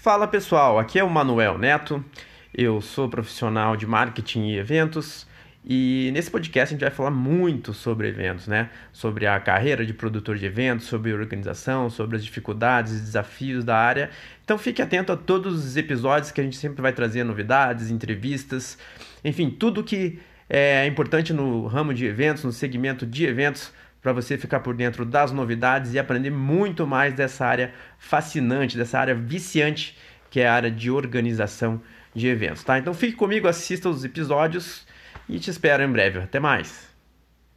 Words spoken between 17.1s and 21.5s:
novidades, entrevistas, enfim, tudo que é importante